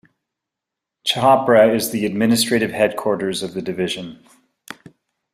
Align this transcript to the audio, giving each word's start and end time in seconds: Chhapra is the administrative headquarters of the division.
Chhapra 1.07 1.75
is 1.75 1.91
the 1.91 2.07
administrative 2.07 2.71
headquarters 2.71 3.43
of 3.43 3.53
the 3.53 3.61
division. 3.61 4.25